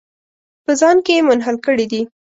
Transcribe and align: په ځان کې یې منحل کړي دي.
په 0.63 0.71
ځان 0.79 0.97
کې 1.05 1.13
یې 1.17 1.21
منحل 1.27 1.55
کړي 1.65 1.85
دي. 1.91 2.01